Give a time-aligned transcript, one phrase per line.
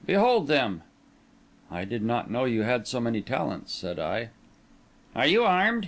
[0.07, 0.81] Behold them?"
[1.69, 4.29] "I did not know you had so many talents," said I.
[5.15, 5.79] "Are you armed?"